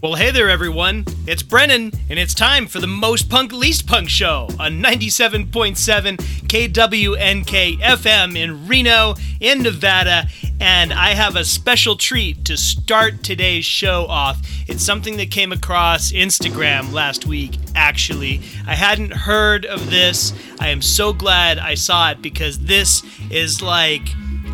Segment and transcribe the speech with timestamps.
[0.00, 1.04] Well, hey there, everyone.
[1.26, 6.16] It's Brennan, and it's time for the Most Punk Least Punk show on 97.7
[6.46, 10.28] KWNK FM in Reno, in Nevada.
[10.60, 14.40] And I have a special treat to start today's show off.
[14.68, 18.42] It's something that came across Instagram last week, actually.
[18.66, 20.32] I hadn't heard of this.
[20.58, 24.02] I am so glad I saw it because this is like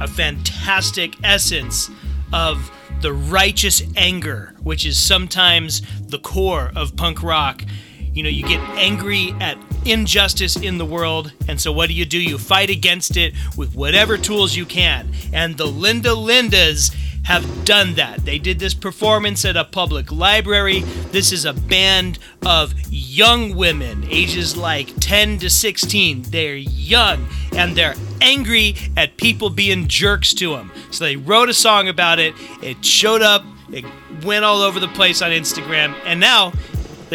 [0.01, 1.91] a fantastic essence
[2.33, 7.65] of the righteous anger, which is sometimes the core of punk rock.
[8.13, 12.05] You know, you get angry at injustice in the world, and so what do you
[12.05, 12.19] do?
[12.19, 15.11] You fight against it with whatever tools you can.
[15.33, 16.95] And the Linda Lindas
[17.25, 18.25] have done that.
[18.25, 20.81] They did this performance at a public library.
[21.11, 26.23] This is a band of young women, ages like 10 to 16.
[26.23, 30.71] They're young and they're angry at people being jerks to them.
[30.91, 32.35] So they wrote a song about it.
[32.63, 33.87] It showed up, it
[34.23, 36.53] went all over the place on Instagram, and now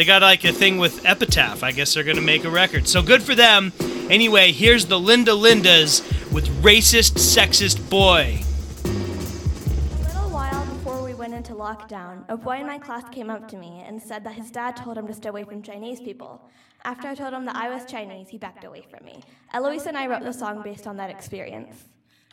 [0.00, 1.62] they got like a thing with Epitaph.
[1.62, 2.88] I guess they're going to make a record.
[2.88, 3.70] So good for them.
[4.08, 6.00] Anyway, here's the Linda Lindas
[6.32, 8.40] with Racist Sexist Boy
[8.82, 13.46] A little while before we went into lockdown, a boy in my class came up
[13.48, 16.48] to me and said that his dad told him to stay away from Chinese people.
[16.82, 19.22] After I told him that I was Chinese, he backed away from me.
[19.52, 21.76] Eloise and I wrote the song based on that experience.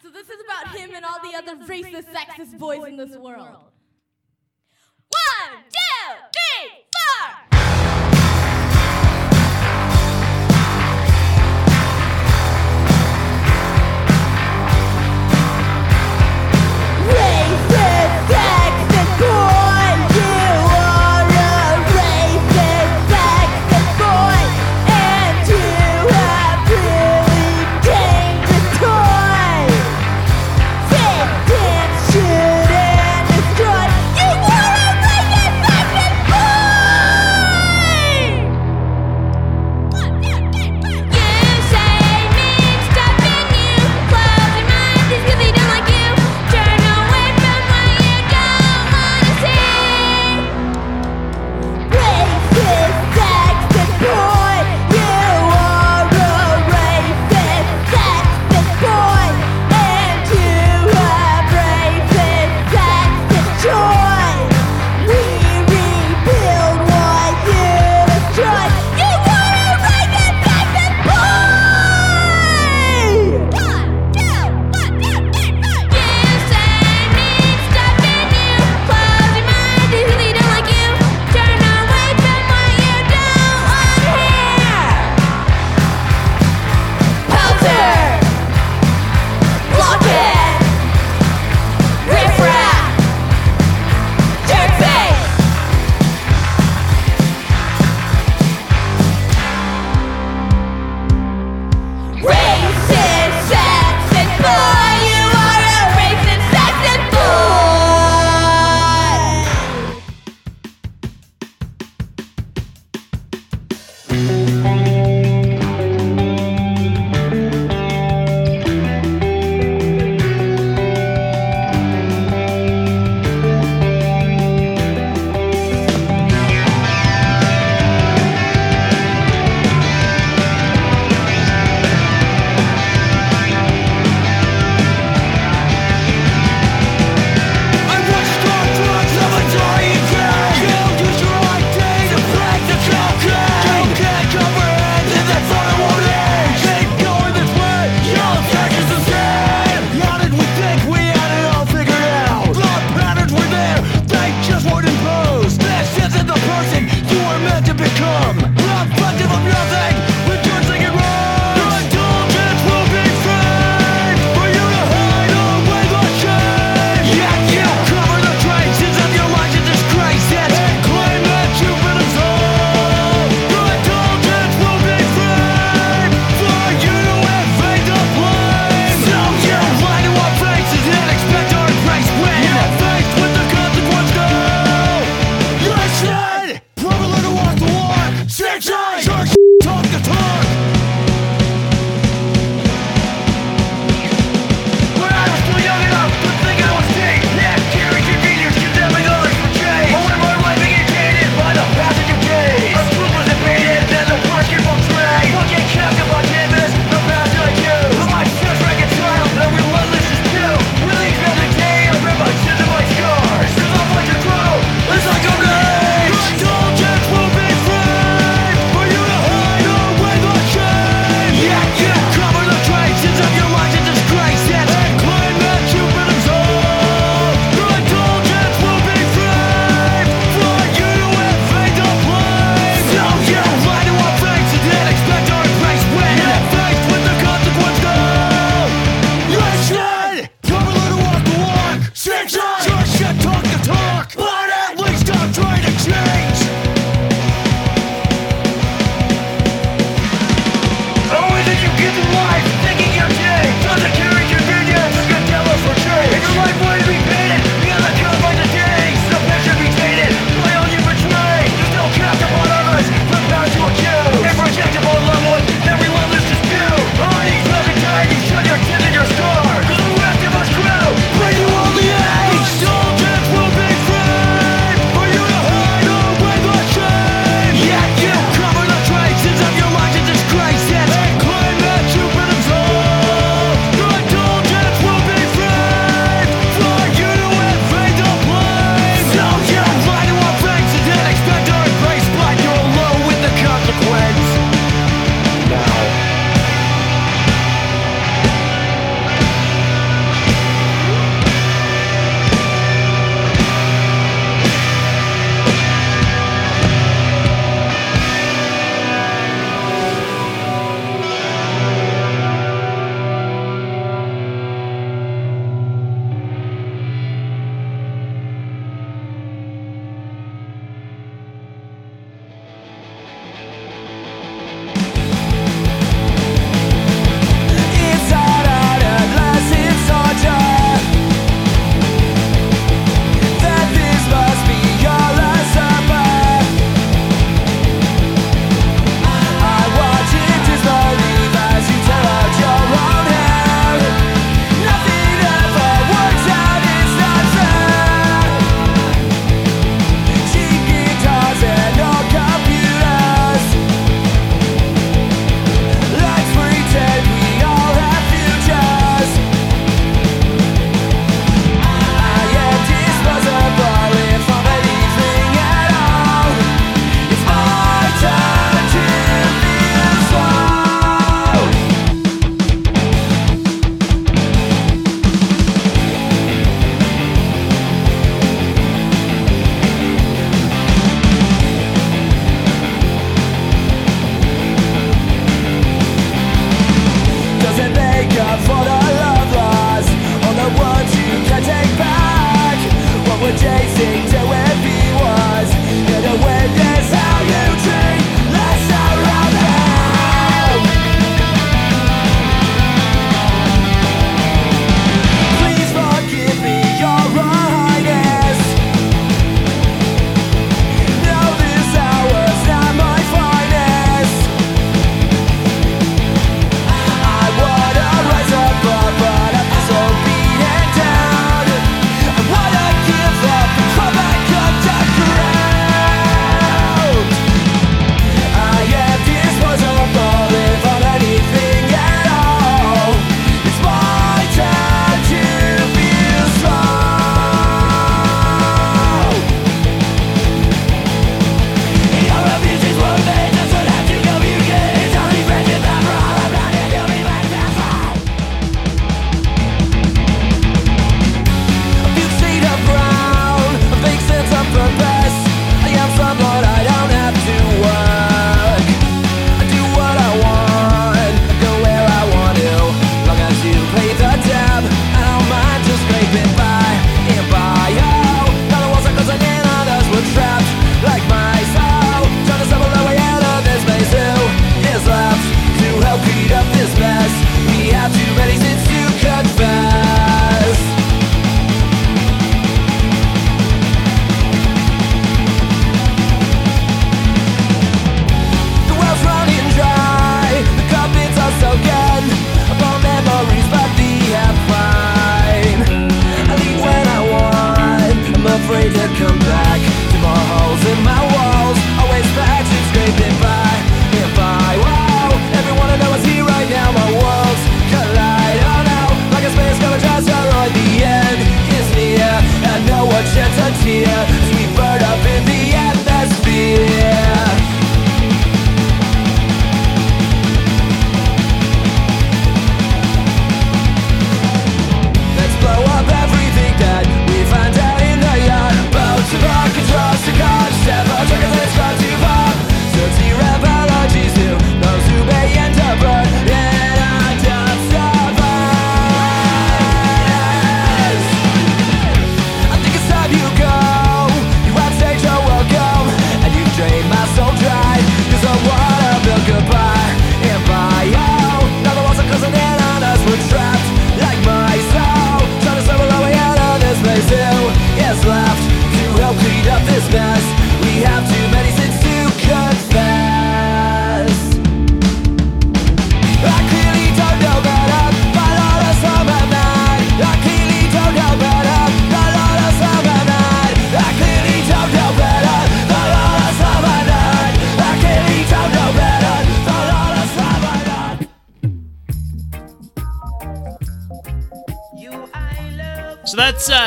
[0.02, 3.58] So this is about him and all the other racist, sexist boys in this world.
[5.10, 7.56] One, two, three, four!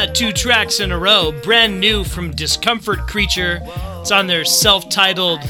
[0.06, 3.60] Two tracks in a row, brand new from Discomfort Creature.
[4.00, 5.40] It's on their self-titled.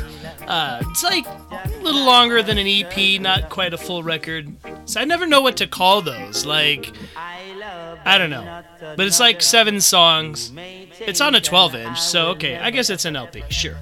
[0.46, 4.52] Uh, it's like a little longer than an EP, not quite a full record.
[4.86, 6.44] So I never know what to call those.
[6.44, 10.52] Like, I don't know, but it's like seven songs.
[10.98, 13.76] It's on a 12-inch, so okay, I guess it's an LP, sure.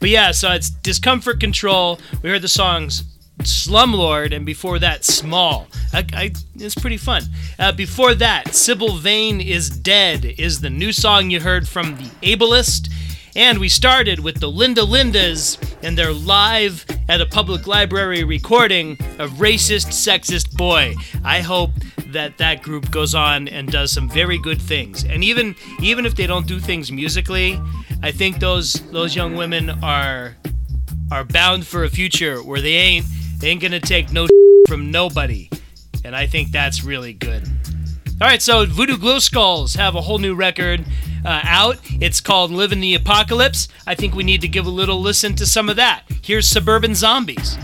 [0.00, 1.98] But yeah, so it's Discomfort Control.
[2.22, 3.04] We heard the songs
[3.38, 5.68] Slumlord, and before that, Small.
[5.92, 7.22] I, I, it's pretty fun.
[7.58, 12.10] Uh, before that, Sybil Vane is Dead is the new song you heard from The
[12.22, 12.92] Ableist.
[13.36, 18.92] And we started with the Linda Lindas and their live at a public library recording
[19.18, 20.94] of Racist Sexist Boy.
[21.22, 21.72] I hope
[22.06, 25.04] that that group goes on and does some very good things.
[25.04, 27.60] And even even if they don't do things musically,
[28.02, 30.36] I think those those young women are
[31.10, 33.06] are bound for a future where they ain't
[33.42, 34.26] ain't gonna take no
[34.68, 35.50] from nobody,
[36.04, 37.46] and I think that's really good.
[38.20, 40.84] All right, so Voodoo Glow Skulls have a whole new record
[41.24, 41.78] uh, out.
[42.00, 45.34] It's called "Live in the Apocalypse." I think we need to give a little listen
[45.36, 46.04] to some of that.
[46.22, 47.58] Here's Suburban Zombies.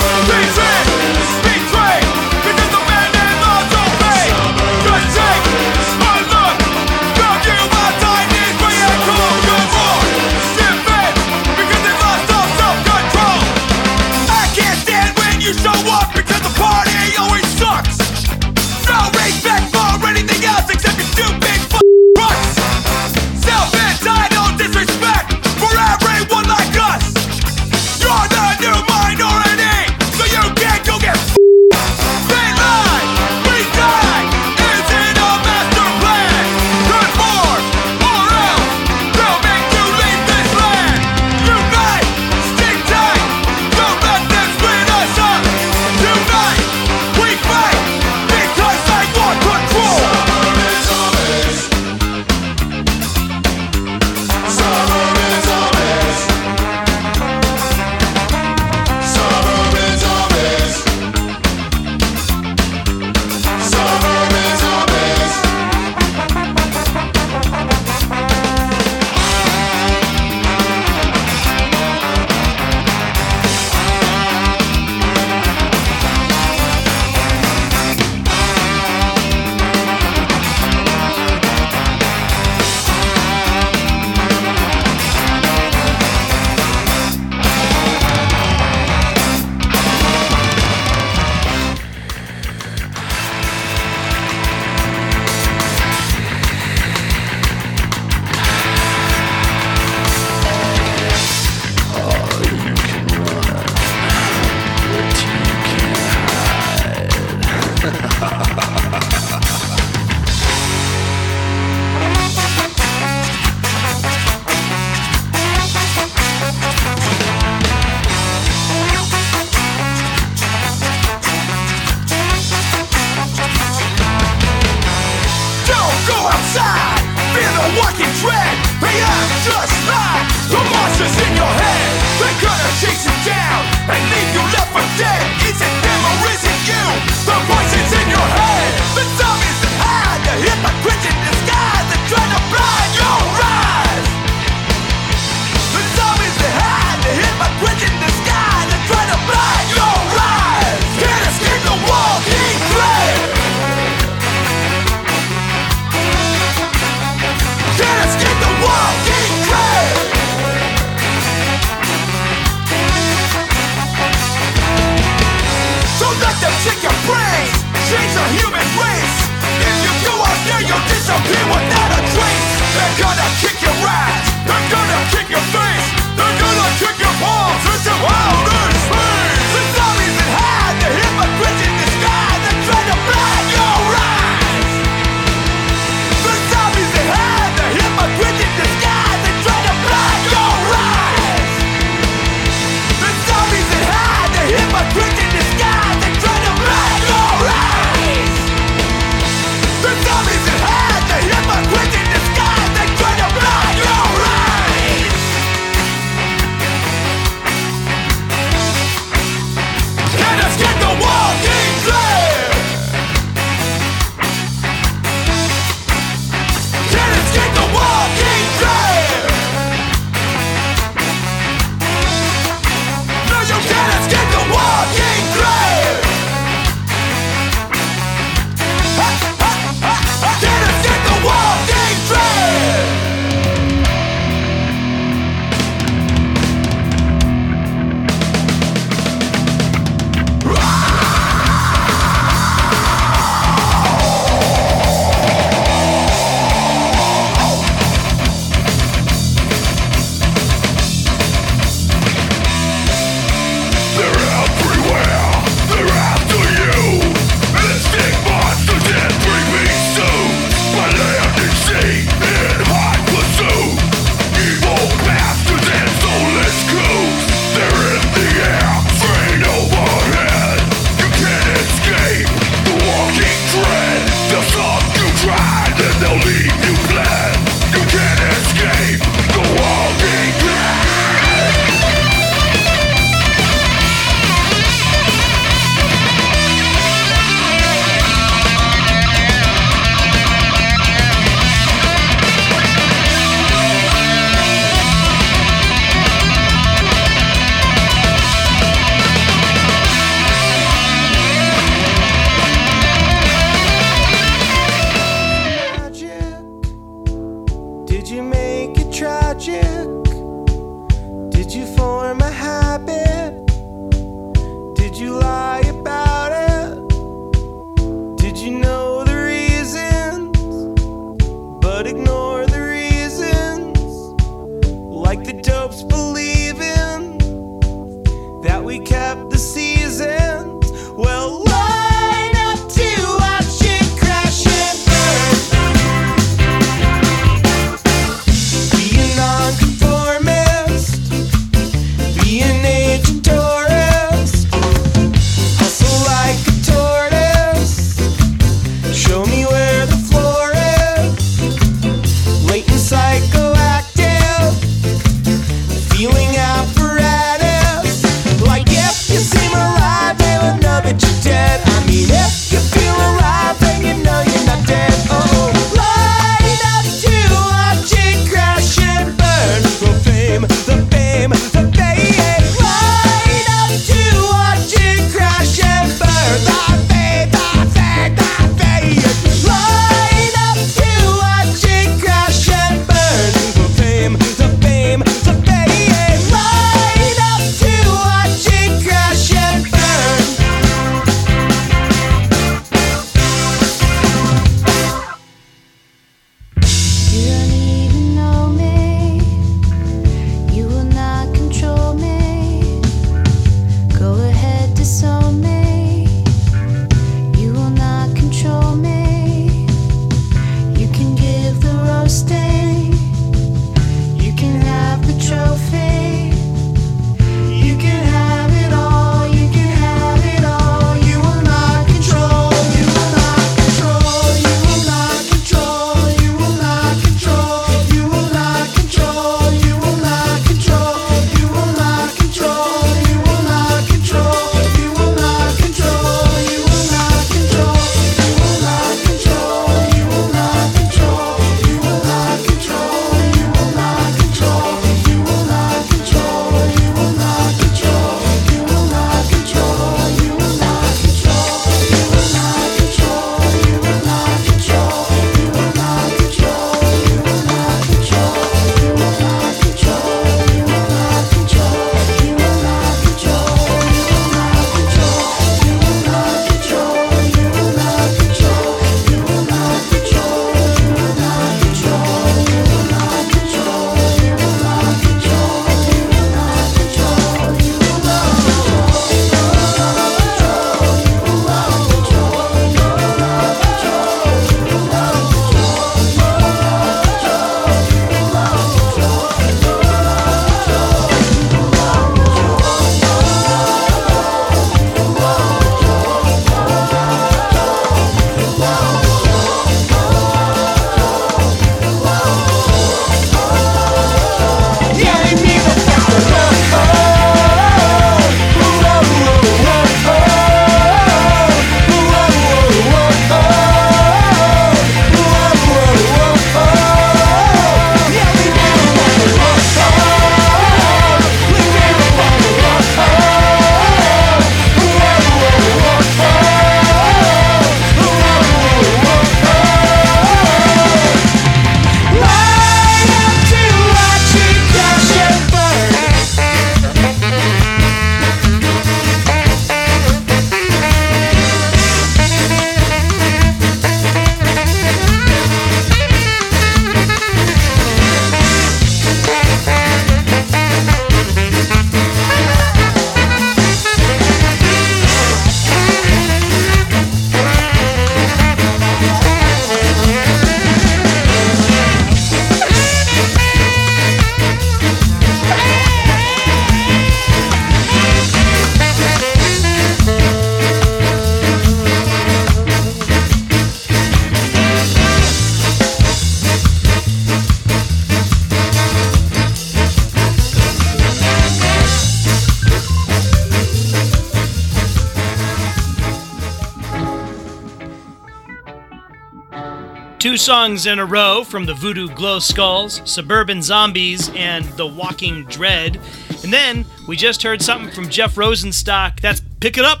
[590.44, 595.98] Songs in a row from the Voodoo Glow Skulls, Suburban Zombies, and The Walking Dread.
[596.42, 599.20] And then we just heard something from Jeff Rosenstock.
[599.20, 600.00] That's Pick It Up.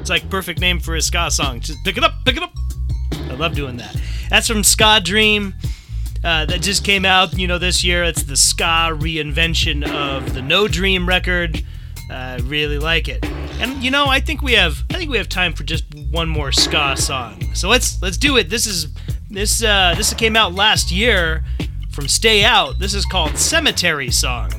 [0.00, 1.58] It's like perfect name for a ska song.
[1.58, 2.52] Just pick it up, pick it up.
[3.12, 4.00] I love doing that.
[4.30, 5.52] That's from Ska Dream.
[6.22, 8.04] Uh, that just came out, you know, this year.
[8.04, 11.64] It's the ska reinvention of the No Dream record.
[12.08, 13.24] I uh, really like it.
[13.60, 16.28] And you know, I think we have I think we have time for just one
[16.28, 17.52] more ska song.
[17.54, 18.48] So let's let's do it.
[18.48, 18.86] This is
[19.30, 21.44] this uh, this came out last year
[21.90, 22.78] from Stay Out.
[22.78, 24.57] This is called Cemetery Song.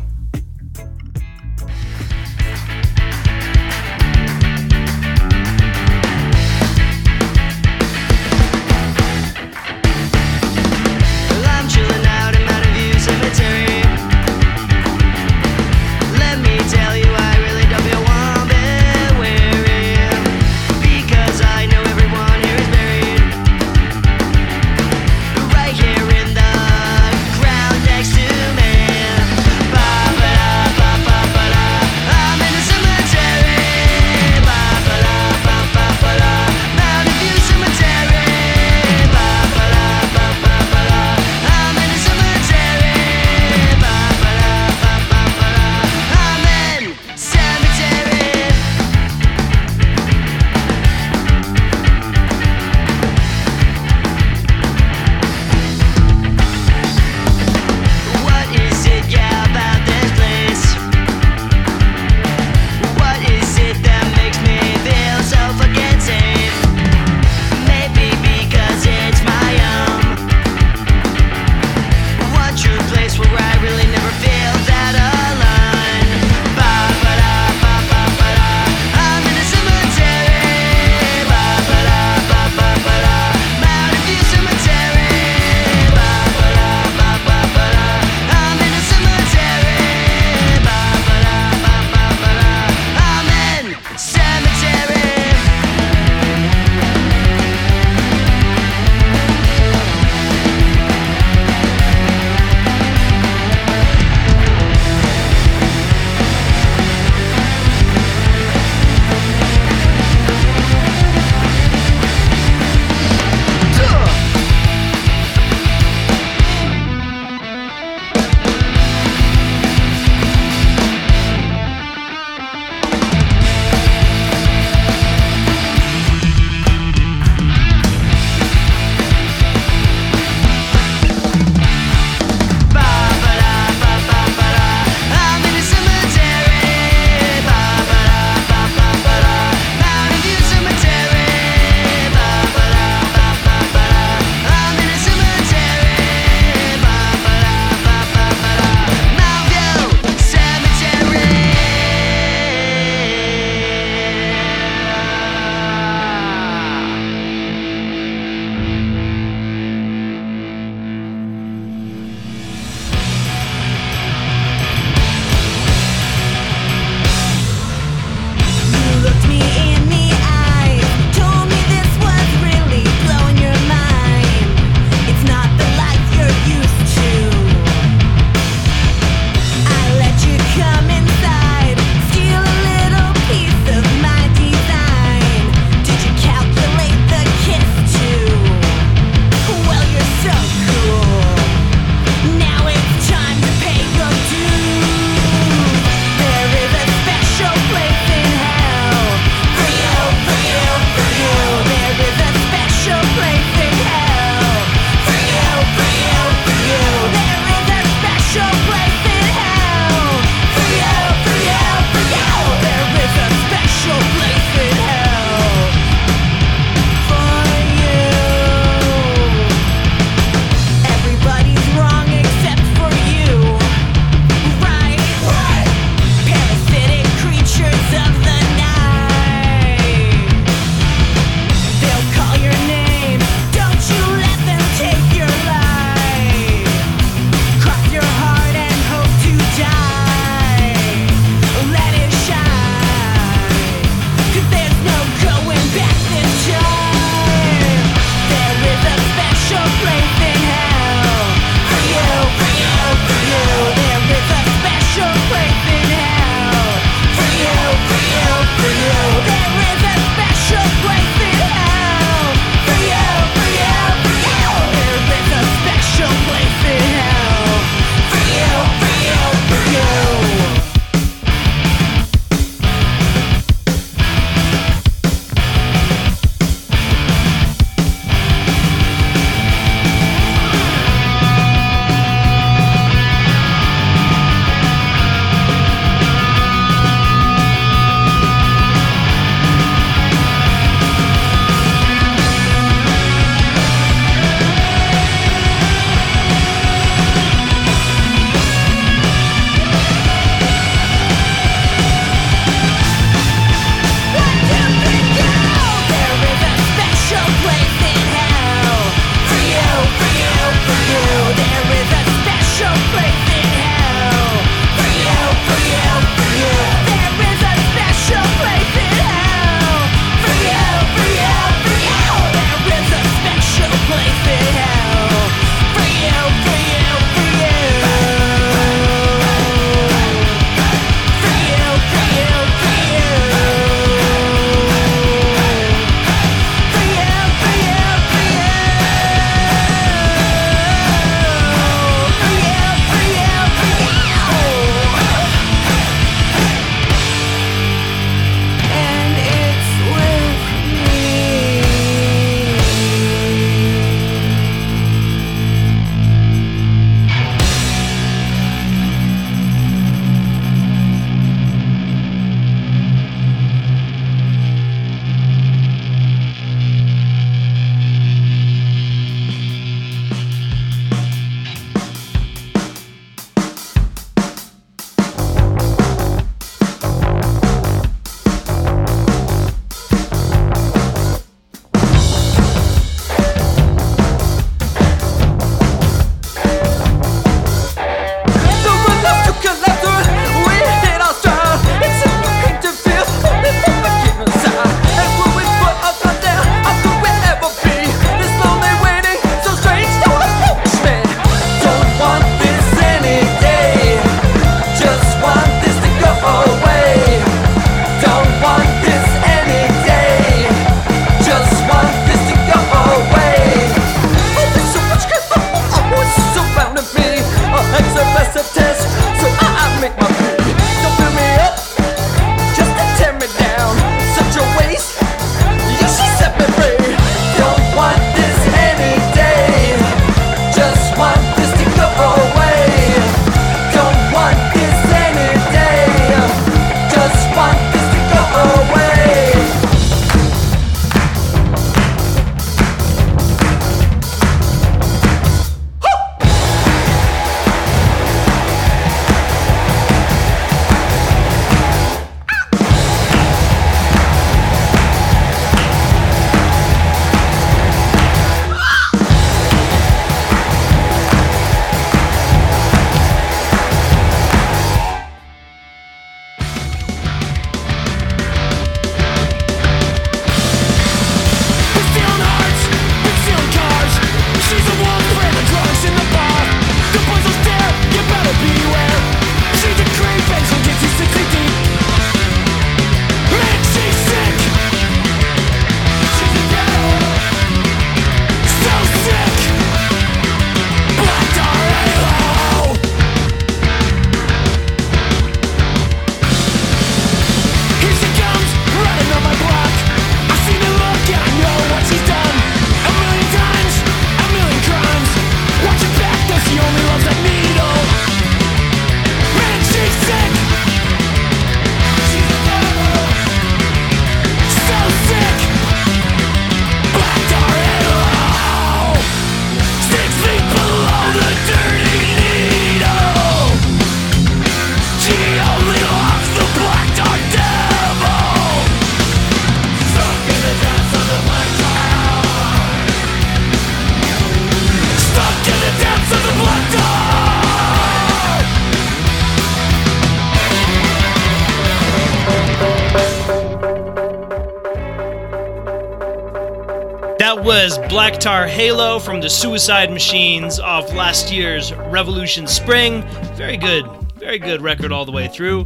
[547.44, 553.02] Was Black Tar Halo from the Suicide Machines off last year's Revolution Spring.
[553.36, 553.86] Very good,
[554.18, 555.66] very good record all the way through.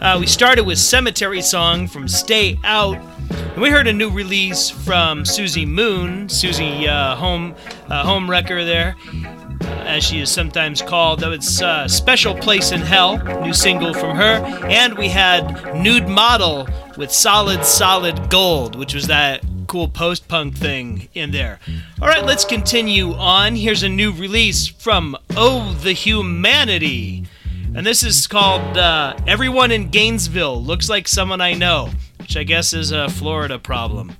[0.00, 2.98] Uh, we started with Cemetery Song from Stay Out.
[3.30, 7.54] And we heard a new release from Susie Moon, Susie uh, Home
[7.88, 11.20] uh, Home Wrecker there, uh, as she is sometimes called.
[11.20, 14.44] That was uh, Special Place in Hell, new single from her.
[14.68, 20.56] And we had Nude Model with Solid Solid Gold, which was that cool post punk
[20.56, 21.58] thing in there.
[22.00, 23.56] All right, let's continue on.
[23.56, 27.26] Here's a new release from Oh the Humanity.
[27.74, 32.42] And this is called uh, Everyone in Gainesville Looks Like Someone I Know, which I
[32.44, 34.16] guess is a Florida problem.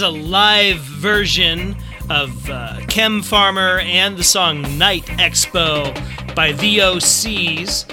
[0.00, 1.76] Was a live version
[2.08, 5.94] of uh, Chem Farmer and the song Night Expo
[6.34, 7.84] by the Osees.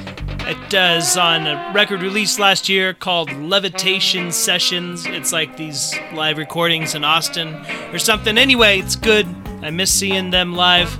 [0.47, 5.05] It does on a record released last year called Levitation Sessions.
[5.05, 7.53] It's like these live recordings in Austin
[7.91, 8.37] or something.
[8.37, 9.27] Anyway, it's good.
[9.61, 10.97] I miss seeing them live.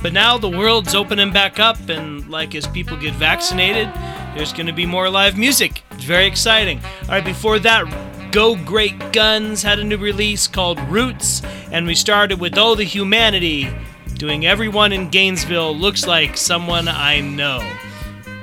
[0.00, 3.92] But now the world's opening back up, and like as people get vaccinated,
[4.34, 5.82] there's going to be more live music.
[5.90, 6.80] It's very exciting.
[7.02, 7.84] All right, before that,
[8.32, 12.84] Go Great Guns had a new release called Roots, and we started with Oh the
[12.84, 13.68] Humanity,
[14.14, 17.60] doing Everyone in Gainesville Looks Like Someone I Know.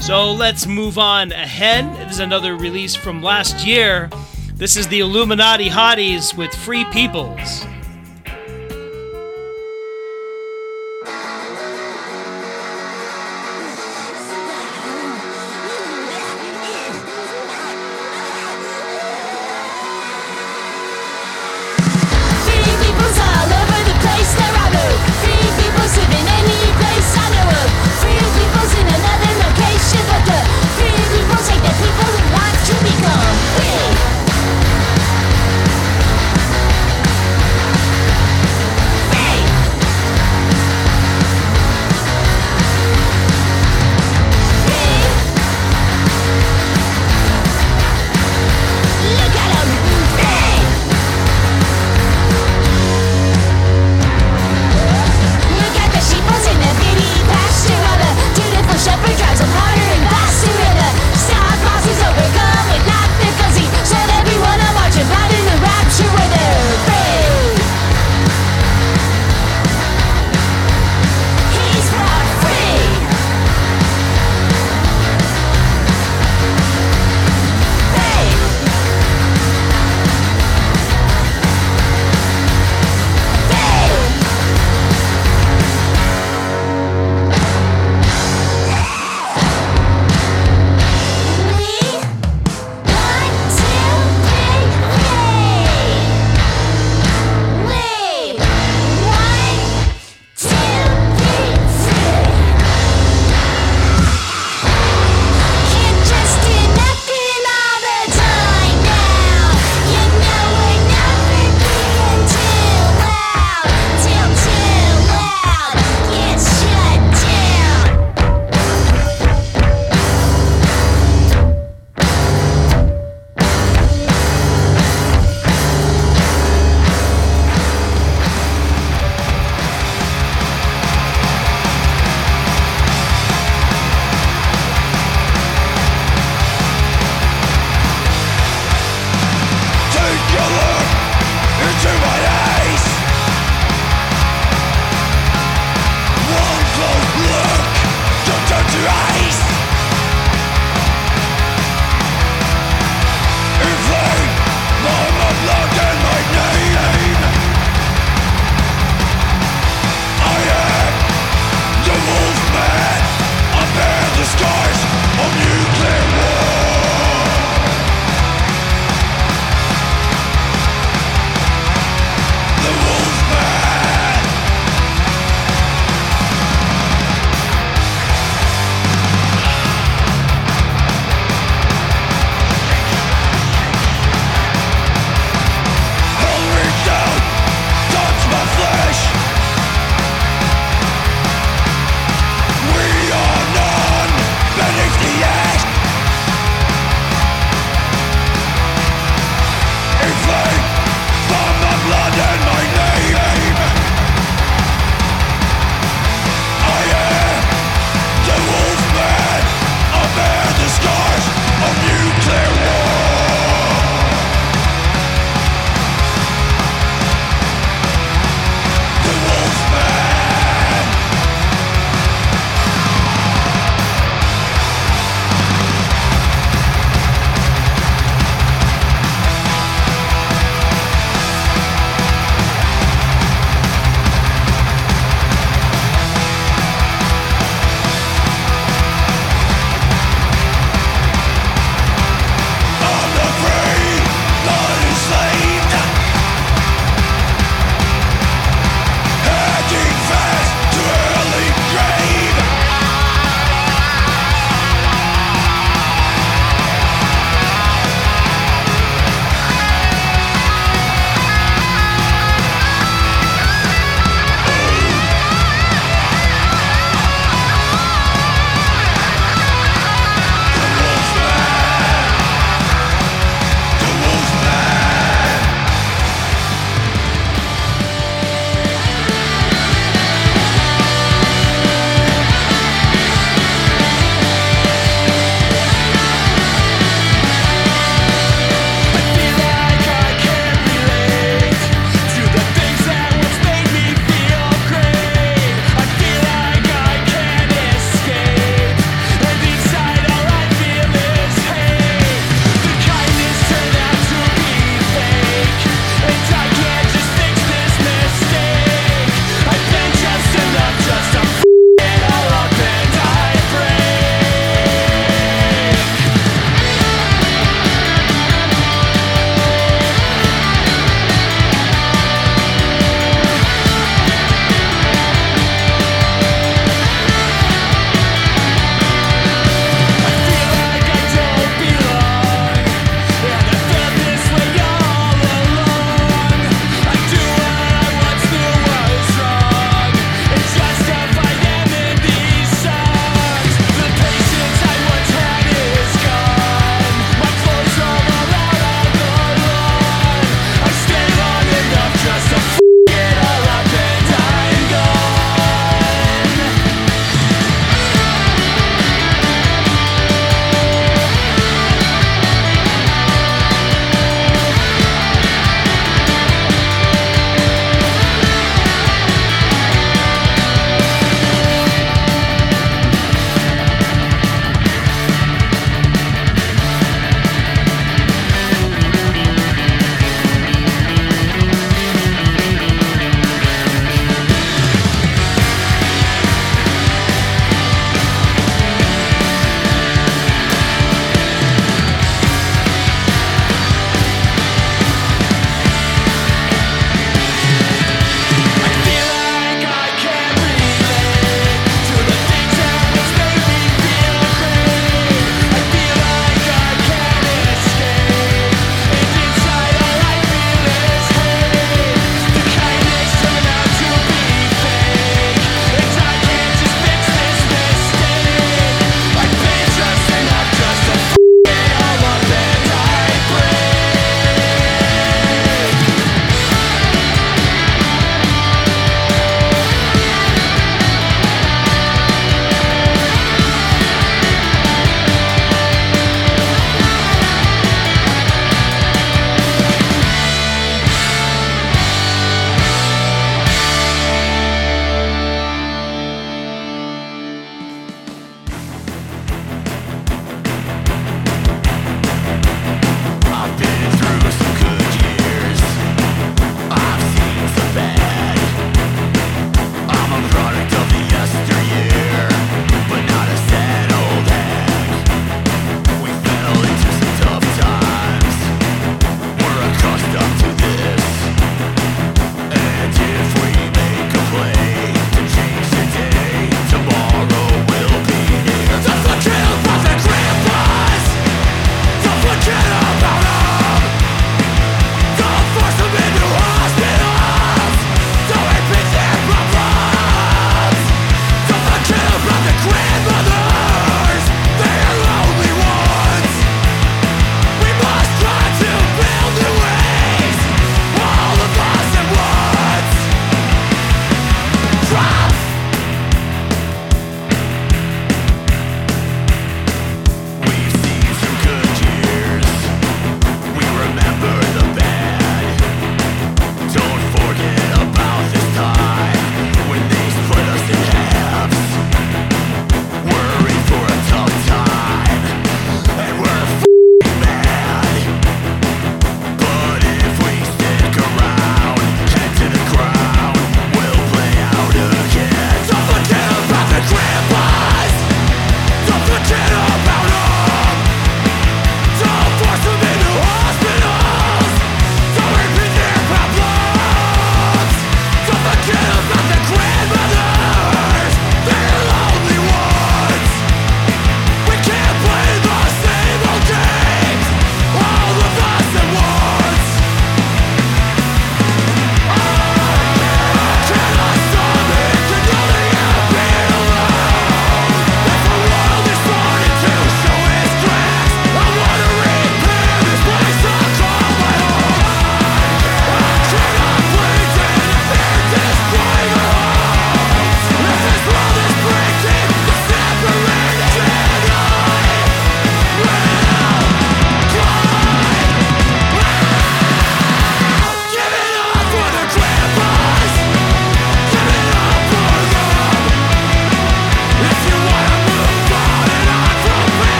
[0.00, 1.96] So let's move on ahead.
[1.96, 4.08] This is another release from last year.
[4.54, 7.64] This is the Illuminati Hotties with Free Peoples.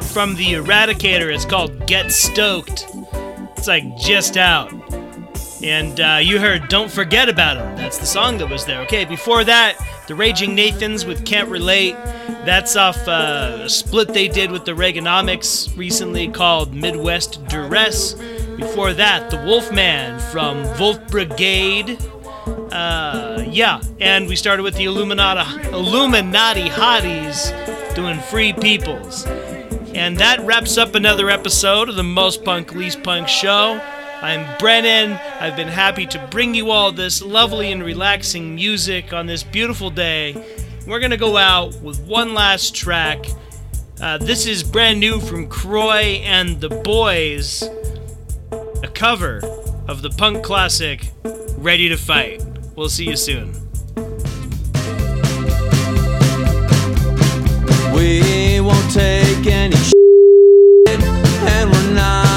[0.00, 1.32] Out from the Eradicator.
[1.32, 2.86] It's called Get Stoked.
[3.56, 4.72] It's like just out.
[5.62, 7.76] And uh, you heard Don't Forget About Him.
[7.76, 8.80] That's the song that was there.
[8.82, 9.76] Okay, before that,
[10.08, 11.94] The Raging Nathans with Can't Relate.
[12.46, 18.14] That's off uh, a split they did with the Reaganomics recently called Midwest Duress.
[18.56, 21.98] Before that, The Wolfman from Wolf Brigade.
[22.72, 29.26] Uh, yeah, and we started with the Illuminati, Illuminati Hotties doing Free Peoples.
[29.94, 33.80] And that wraps up another episode of the Most Punk Least Punk show.
[34.22, 35.18] I'm Brennan.
[35.40, 39.90] I've been happy to bring you all this lovely and relaxing music on this beautiful
[39.90, 40.36] day.
[40.86, 43.26] We're going to go out with one last track.
[44.00, 47.62] Uh, this is brand new from Croy and the Boys,
[48.84, 49.40] a cover
[49.88, 51.10] of the punk classic
[51.58, 52.42] Ready to Fight.
[52.76, 53.59] We'll see you soon.
[58.90, 62.29] Take any shit, and we're not